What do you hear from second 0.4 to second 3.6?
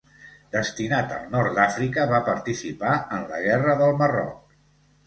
Destinat al Nord d'Àfrica, va participar en la